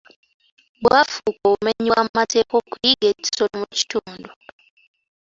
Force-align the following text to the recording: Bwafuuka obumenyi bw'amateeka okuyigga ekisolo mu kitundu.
Bwafuuka 0.83 1.41
obumenyi 1.47 1.87
bw'amateeka 1.89 2.53
okuyigga 2.61 3.07
ekisolo 3.13 3.53
mu 3.61 3.67
kitundu. 3.77 4.29